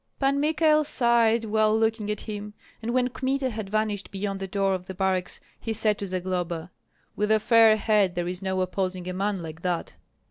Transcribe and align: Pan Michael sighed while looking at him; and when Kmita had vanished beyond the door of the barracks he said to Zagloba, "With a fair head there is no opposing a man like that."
Pan 0.19 0.41
Michael 0.41 0.83
sighed 0.83 1.45
while 1.45 1.77
looking 1.77 2.09
at 2.09 2.21
him; 2.21 2.55
and 2.81 2.91
when 2.91 3.09
Kmita 3.09 3.51
had 3.51 3.69
vanished 3.69 4.09
beyond 4.09 4.39
the 4.39 4.47
door 4.47 4.73
of 4.73 4.87
the 4.87 4.95
barracks 4.95 5.39
he 5.59 5.73
said 5.73 5.99
to 5.99 6.07
Zagloba, 6.07 6.71
"With 7.15 7.29
a 7.29 7.39
fair 7.39 7.77
head 7.77 8.15
there 8.15 8.27
is 8.27 8.41
no 8.41 8.61
opposing 8.61 9.07
a 9.07 9.13
man 9.13 9.43
like 9.43 9.61
that." 9.61 9.93